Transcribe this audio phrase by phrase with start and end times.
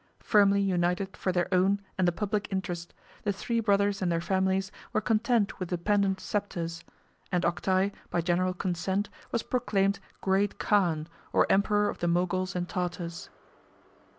[0.23, 4.71] Firmly united for their own and the public interest, the three brothers and their families
[4.93, 6.83] were content with dependent sceptres;
[7.31, 12.67] and Octai, by general consent, was proclaimed great khan, or emperor of the Moguls and
[12.67, 13.29] Tartars.